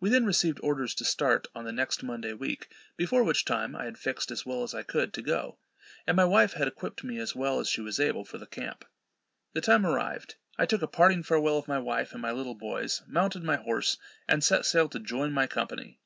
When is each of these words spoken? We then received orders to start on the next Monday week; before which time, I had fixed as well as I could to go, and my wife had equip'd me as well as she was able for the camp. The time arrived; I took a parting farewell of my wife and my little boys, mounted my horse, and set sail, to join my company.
We 0.00 0.10
then 0.10 0.26
received 0.26 0.60
orders 0.62 0.94
to 0.96 1.04
start 1.06 1.46
on 1.54 1.64
the 1.64 1.72
next 1.72 2.02
Monday 2.02 2.34
week; 2.34 2.70
before 2.98 3.24
which 3.24 3.46
time, 3.46 3.74
I 3.74 3.86
had 3.86 3.96
fixed 3.96 4.30
as 4.30 4.44
well 4.44 4.62
as 4.64 4.74
I 4.74 4.82
could 4.82 5.14
to 5.14 5.22
go, 5.22 5.56
and 6.06 6.14
my 6.14 6.26
wife 6.26 6.52
had 6.52 6.68
equip'd 6.68 7.02
me 7.02 7.18
as 7.18 7.34
well 7.34 7.58
as 7.58 7.70
she 7.70 7.80
was 7.80 7.98
able 7.98 8.26
for 8.26 8.36
the 8.36 8.44
camp. 8.44 8.84
The 9.54 9.62
time 9.62 9.86
arrived; 9.86 10.34
I 10.58 10.66
took 10.66 10.82
a 10.82 10.86
parting 10.86 11.22
farewell 11.22 11.56
of 11.56 11.68
my 11.68 11.78
wife 11.78 12.12
and 12.12 12.20
my 12.20 12.32
little 12.32 12.54
boys, 12.54 13.00
mounted 13.06 13.44
my 13.44 13.56
horse, 13.56 13.96
and 14.28 14.44
set 14.44 14.66
sail, 14.66 14.90
to 14.90 15.00
join 15.00 15.32
my 15.32 15.46
company. 15.46 15.98